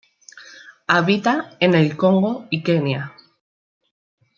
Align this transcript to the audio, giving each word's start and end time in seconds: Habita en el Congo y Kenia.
Habita 0.87 1.55
en 1.59 1.75
el 1.75 1.95
Congo 1.95 2.47
y 2.49 2.63
Kenia. 2.63 3.13